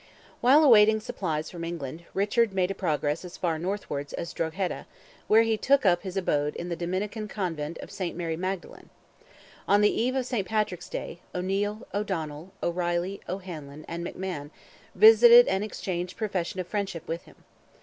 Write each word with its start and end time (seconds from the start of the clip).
While 0.39 0.63
awaiting 0.63 0.99
supplies 0.99 1.51
from 1.51 1.63
England, 1.63 2.05
Richard 2.15 2.53
made 2.53 2.71
a 2.71 2.73
progress 2.73 3.23
as 3.23 3.37
far 3.37 3.59
northward 3.59 4.11
as 4.17 4.33
Drogheda, 4.33 4.87
where 5.27 5.43
he 5.43 5.57
took 5.57 5.85
up 5.85 6.01
his 6.01 6.17
abode 6.17 6.55
in 6.55 6.69
the 6.69 6.75
Dominican 6.75 7.27
Convent 7.27 7.77
of 7.83 7.91
St. 7.91 8.17
Mary 8.17 8.35
Magdalen. 8.35 8.89
On 9.67 9.81
the 9.81 9.91
eve 9.93 10.15
of 10.15 10.25
St. 10.25 10.47
Patrick's 10.47 10.89
Day, 10.89 11.19
O'Neil, 11.35 11.85
O'Donnell, 11.93 12.51
O'Reilly, 12.63 13.21
O'Hanlon, 13.29 13.85
and 13.87 14.03
MacMahon, 14.03 14.49
visited 14.95 15.47
and 15.47 15.63
exchanged 15.63 16.17
professions 16.17 16.61
of 16.61 16.67
friendship 16.67 17.07
with 17.07 17.25
him. 17.25 17.35